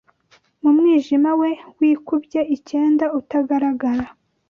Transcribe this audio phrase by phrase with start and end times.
[0.61, 1.49] mu mwijima we
[1.79, 4.05] wikubye icyenda Utagaragara